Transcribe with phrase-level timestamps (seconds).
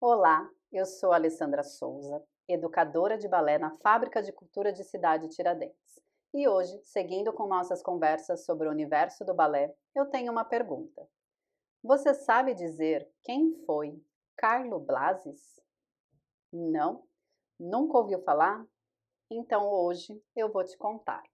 [0.00, 5.98] Olá, eu sou Alessandra Souza, educadora de balé na Fábrica de Cultura de Cidade Tiradentes.
[6.32, 11.04] E hoje, seguindo com nossas conversas sobre o universo do balé, eu tenho uma pergunta.
[11.82, 14.00] Você sabe dizer quem foi
[14.36, 15.60] Carlo Blasis?
[16.52, 17.02] Não?
[17.58, 18.64] Nunca ouviu falar?
[19.28, 21.24] Então hoje eu vou te contar.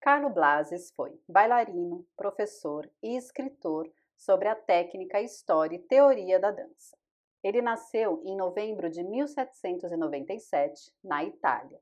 [0.00, 7.00] Carlo Blasis foi bailarino, professor e escritor sobre a técnica, história e teoria da dança.
[7.42, 11.80] Ele nasceu em novembro de 1797, na Itália.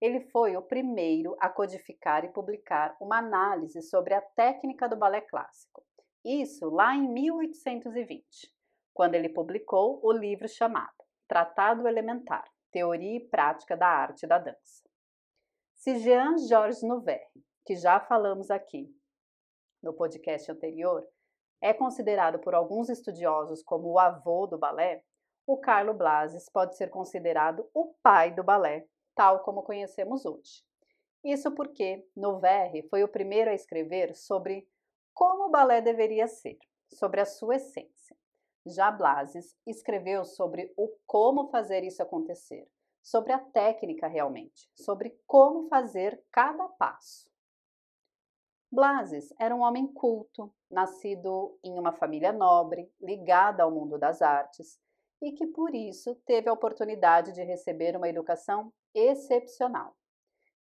[0.00, 5.20] Ele foi o primeiro a codificar e publicar uma análise sobre a técnica do balé
[5.20, 5.84] clássico.
[6.24, 8.52] Isso lá em 1820,
[8.92, 10.92] quando ele publicou o livro chamado
[11.26, 14.84] Tratado Elementar, Teoria e Prática da Arte da Dança.
[15.74, 18.88] Se Jean-Georges Nouverre, que já falamos aqui
[19.82, 21.06] no podcast anterior,
[21.66, 25.02] é considerado por alguns estudiosos como o avô do balé,
[25.44, 28.86] o Carlo Blasis pode ser considerado o pai do balé,
[29.16, 30.64] tal como conhecemos hoje.
[31.24, 34.68] Isso porque Noverre foi o primeiro a escrever sobre
[35.12, 36.56] como o balé deveria ser,
[36.88, 38.16] sobre a sua essência.
[38.64, 42.70] Já Blasis escreveu sobre o como fazer isso acontecer,
[43.02, 47.28] sobre a técnica realmente, sobre como fazer cada passo.
[48.70, 54.78] Blasis era um homem culto, nascido em uma família nobre, ligada ao mundo das artes,
[55.22, 59.96] e que por isso teve a oportunidade de receber uma educação excepcional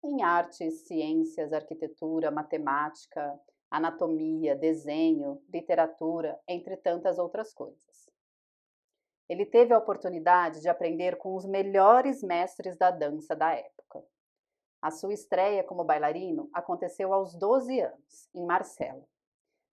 [0.03, 3.39] em artes, ciências, arquitetura, matemática,
[3.70, 8.09] anatomia, desenho, literatura, entre tantas outras coisas.
[9.27, 14.03] Ele teve a oportunidade de aprender com os melhores mestres da dança da época.
[14.81, 19.08] A sua estreia como bailarino aconteceu aos 12 anos, em Marcelo,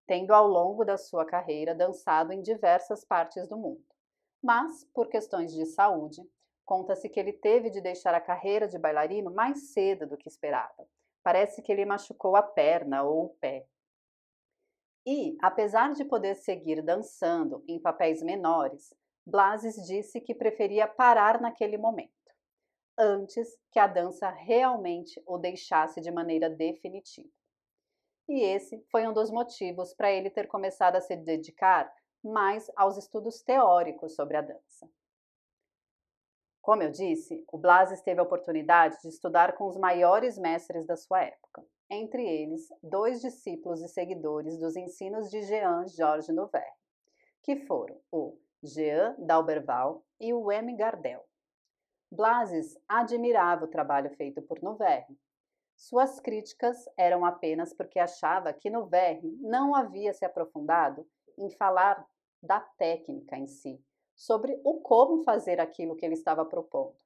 [0.06, 3.84] tendo ao longo da sua carreira dançado em diversas partes do mundo.
[4.42, 6.22] Mas, por questões de saúde,
[6.64, 10.86] conta-se que ele teve de deixar a carreira de bailarino mais cedo do que esperava.
[11.22, 13.66] Parece que ele machucou a perna ou o pé.
[15.04, 18.94] E, apesar de poder seguir dançando em papéis menores,
[19.24, 22.16] Blases disse que preferia parar naquele momento
[22.98, 27.28] antes que a dança realmente o deixasse de maneira definitiva.
[28.28, 31.92] E esse foi um dos motivos para ele ter começado a se dedicar
[32.22, 34.88] mais aos estudos teóricos sobre a dança.
[36.60, 40.96] Como eu disse, o Blases teve a oportunidade de estudar com os maiores mestres da
[40.96, 46.62] sua época, entre eles dois discípulos e seguidores dos ensinos de Jean Georges Nouvel,
[47.40, 50.74] que foram o Jean d'Alberval e o M.
[50.76, 51.24] Gardel.
[52.10, 55.16] Blasis admirava o trabalho feito por Noverre.
[55.76, 61.06] Suas críticas eram apenas porque achava que Noverre não havia se aprofundado
[61.38, 62.04] em falar
[62.42, 63.80] da técnica em si,
[64.14, 66.96] sobre o como fazer aquilo que ele estava propondo.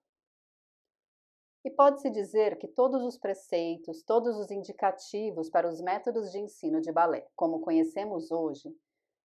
[1.64, 6.80] E pode-se dizer que todos os preceitos, todos os indicativos para os métodos de ensino
[6.80, 8.74] de balé, como conhecemos hoje,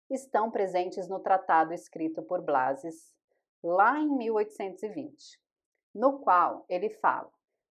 [0.10, 3.14] estão presentes no tratado escrito por Blasis
[3.64, 5.46] lá em 1820
[5.96, 7.32] no qual ele fala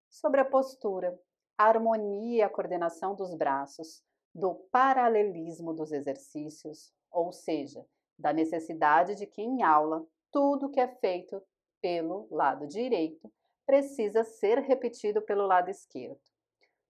[0.10, 1.20] sobre a postura,
[1.58, 7.86] harmonia e a coordenação dos braços, do paralelismo dos exercícios, ou seja,
[8.18, 11.42] da necessidade de que em aula tudo que é feito
[11.82, 13.32] pelo lado direito
[13.66, 16.20] precisa ser repetido pelo lado esquerdo,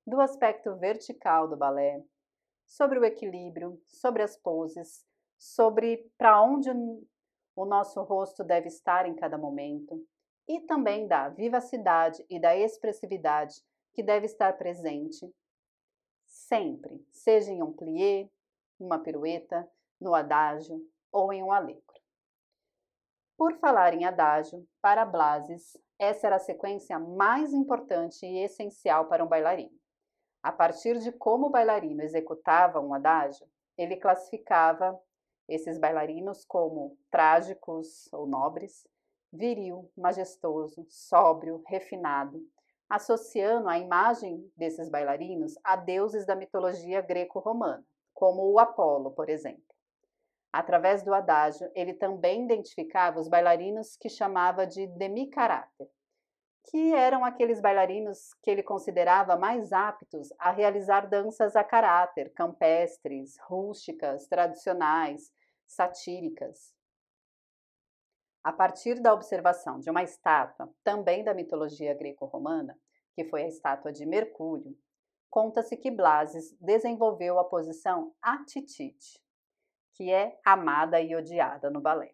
[0.05, 2.03] do aspecto vertical do balé,
[2.65, 5.05] sobre o equilíbrio, sobre as poses,
[5.37, 6.69] sobre para onde
[7.55, 10.03] o nosso rosto deve estar em cada momento,
[10.47, 13.61] e também da vivacidade e da expressividade
[13.95, 15.33] que deve estar presente
[16.25, 18.29] sempre, seja em um plié,
[18.77, 19.67] uma pirueta,
[19.99, 21.81] no adágio ou em um alegro.
[23.37, 29.23] Por falar em adágio, para Blases, essa era a sequência mais importante e essencial para
[29.23, 29.79] um bailarino.
[30.43, 34.99] A partir de como o bailarino executava um adágio, ele classificava
[35.47, 38.85] esses bailarinos como trágicos ou nobres,
[39.31, 42.41] viril, majestoso, sóbrio, refinado,
[42.89, 49.63] associando a imagem desses bailarinos a deuses da mitologia greco-romana, como o Apolo, por exemplo.
[50.51, 55.89] Através do adágio, ele também identificava os bailarinos que chamava de demi-caráter,
[56.69, 63.37] que eram aqueles bailarinos que ele considerava mais aptos a realizar danças a caráter, campestres,
[63.47, 65.31] rústicas, tradicionais,
[65.67, 66.74] satíricas.
[68.45, 72.77] A partir da observação de uma estátua, também da mitologia greco-romana,
[73.15, 74.77] que foi a estátua de Mercúrio,
[75.31, 79.19] conta-se que Blases desenvolveu a posição atitite,
[79.95, 82.13] que é amada e odiada no balé.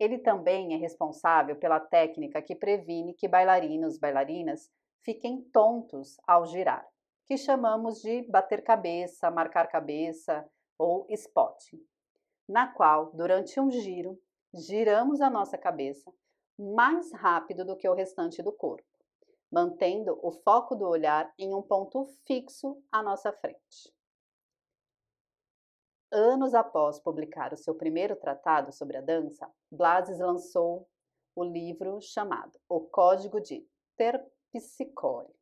[0.00, 4.72] Ele também é responsável pela técnica que previne que bailarinos, bailarinas
[5.02, 6.88] fiquem tontos ao girar,
[7.26, 11.86] que chamamos de bater cabeça, marcar cabeça ou spotting,
[12.48, 14.18] na qual, durante um giro,
[14.54, 16.12] giramos a nossa cabeça
[16.58, 18.88] mais rápido do que o restante do corpo,
[19.50, 23.92] mantendo o foco do olhar em um ponto fixo à nossa frente.
[26.10, 30.88] Anos após publicar o seu primeiro tratado sobre a dança, Blases lançou
[31.36, 33.64] o livro chamado O Código de
[33.96, 35.32] Terpsicore.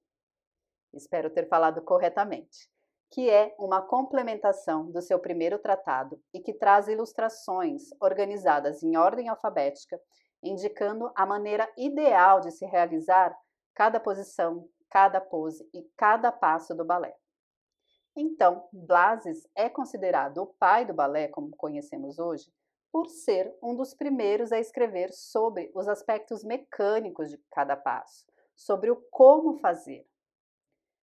[0.93, 2.69] Espero ter falado corretamente,
[3.11, 9.29] que é uma complementação do seu primeiro tratado e que traz ilustrações organizadas em ordem
[9.29, 10.01] alfabética,
[10.43, 13.37] indicando a maneira ideal de se realizar
[13.75, 17.17] cada posição, cada pose e cada passo do balé.
[18.17, 22.51] Então, Blases é considerado o pai do balé, como conhecemos hoje,
[22.91, 28.25] por ser um dos primeiros a escrever sobre os aspectos mecânicos de cada passo,
[28.55, 30.07] sobre o como fazer.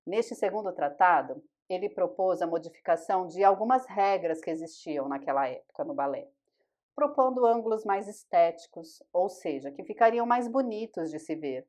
[0.04, 5.94] Neste segundo tratado, ele propôs a modificação de algumas regras que existiam naquela época no
[5.94, 6.28] balé,
[6.94, 11.66] propondo ângulos mais estéticos, ou seja, que ficariam mais bonitos de se ver.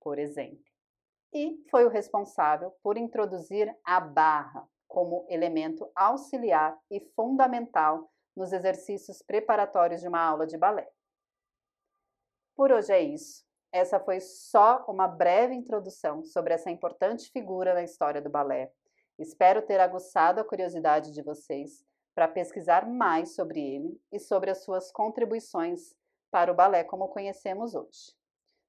[0.00, 0.64] Por exemplo,
[1.32, 9.20] e foi o responsável por introduzir a barra como elemento auxiliar e fundamental nos exercícios
[9.20, 10.90] preparatórios de uma aula de balé.
[12.54, 13.47] Por hoje é isso.
[13.72, 18.72] Essa foi só uma breve introdução sobre essa importante figura na história do balé.
[19.18, 21.84] Espero ter aguçado a curiosidade de vocês
[22.14, 25.94] para pesquisar mais sobre ele e sobre as suas contribuições
[26.30, 28.16] para o balé como conhecemos hoje.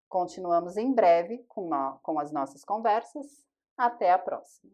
[0.07, 1.69] Continuamos em breve com,
[2.01, 3.45] com as nossas conversas.
[3.77, 4.71] Até a próxima!